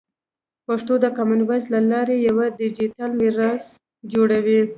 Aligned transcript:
پښتو 0.67 0.93
د 1.03 1.05
کامن 1.17 1.39
وایس 1.45 1.65
له 1.73 1.79
لارې 1.91 2.15
یوه 2.27 2.45
ډیجیټل 2.59 3.11
میراث 3.21 3.65
جوړوي. 4.11 4.61